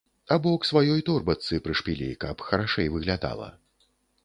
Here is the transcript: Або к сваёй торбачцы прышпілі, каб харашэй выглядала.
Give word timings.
Або 0.35 0.53
к 0.63 0.67
сваёй 0.69 1.03
торбачцы 1.09 1.59
прышпілі, 1.67 2.09
каб 2.27 2.35
харашэй 2.49 2.87
выглядала. 2.97 3.53